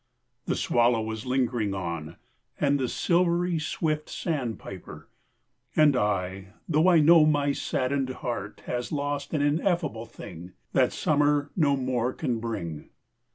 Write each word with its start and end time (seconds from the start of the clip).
The 0.47 0.55
swallow 0.55 1.11
is 1.11 1.27
lingering 1.27 1.75
on, 1.75 2.15
And 2.59 2.79
the 2.79 2.87
silvery 2.87 3.59
swift 3.59 4.09
sandpiper, 4.09 5.07
And 5.75 5.95
I 5.95 6.53
tho 6.67 6.87
I 6.87 6.97
know 6.99 7.23
my 7.27 7.51
saddened 7.51 8.09
heart 8.09 8.63
Has 8.65 8.91
lost 8.91 9.31
an 9.35 9.43
ineffable 9.43 10.07
thing, 10.07 10.53
That 10.73 10.91
summer 10.91 11.51
no 11.55 11.77
more 11.77 12.13
can 12.13 12.39
bring. 12.39 12.89